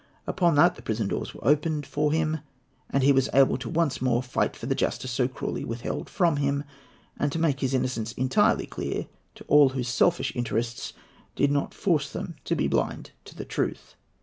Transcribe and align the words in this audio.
Upon 0.25 0.55
that 0.55 0.73
the 0.73 0.81
prison 0.81 1.09
doors 1.09 1.35
were 1.35 1.47
opened 1.47 1.85
for 1.85 2.11
him, 2.11 2.39
and 2.89 3.03
he 3.03 3.11
was 3.11 3.29
able 3.35 3.59
once 3.71 4.01
more 4.01 4.23
to 4.23 4.27
fight 4.27 4.55
for 4.55 4.65
the 4.65 4.73
justice 4.73 5.11
so 5.11 5.27
cruelly 5.27 5.63
withheld 5.63 6.09
from 6.09 6.37
him, 6.37 6.63
and 7.19 7.31
to 7.31 7.37
make 7.37 7.59
his 7.59 7.75
innocence 7.75 8.11
entirely 8.13 8.65
clear 8.65 9.05
to 9.35 9.43
all 9.47 9.69
whose 9.69 9.89
selfish 9.89 10.35
interests 10.35 10.93
did 11.35 11.51
not 11.51 11.75
force 11.75 12.11
them 12.11 12.33
to 12.45 12.55
be 12.55 12.67
blind 12.67 13.11
to 13.25 13.35
the 13.35 13.45
truth. 13.45 13.93